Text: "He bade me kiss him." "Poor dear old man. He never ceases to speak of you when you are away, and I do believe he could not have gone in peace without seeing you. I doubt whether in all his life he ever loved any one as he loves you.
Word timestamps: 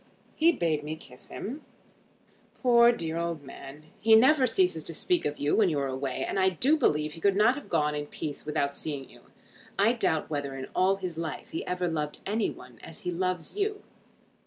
"He 0.33 0.51
bade 0.51 0.83
me 0.83 0.95
kiss 0.95 1.27
him." 1.27 1.61
"Poor 2.59 2.91
dear 2.91 3.17
old 3.19 3.43
man. 3.43 3.83
He 3.99 4.15
never 4.15 4.47
ceases 4.47 4.83
to 4.85 4.95
speak 4.95 5.25
of 5.25 5.37
you 5.37 5.55
when 5.55 5.69
you 5.69 5.77
are 5.77 5.85
away, 5.87 6.25
and 6.27 6.39
I 6.39 6.49
do 6.49 6.75
believe 6.75 7.13
he 7.13 7.21
could 7.21 7.35
not 7.35 7.53
have 7.53 7.69
gone 7.69 7.93
in 7.93 8.07
peace 8.07 8.43
without 8.43 8.73
seeing 8.73 9.07
you. 9.11 9.21
I 9.77 9.93
doubt 9.93 10.27
whether 10.27 10.55
in 10.55 10.69
all 10.75 10.95
his 10.95 11.19
life 11.19 11.49
he 11.51 11.63
ever 11.67 11.87
loved 11.87 12.17
any 12.25 12.49
one 12.49 12.79
as 12.81 13.01
he 13.01 13.11
loves 13.11 13.55
you. 13.55 13.83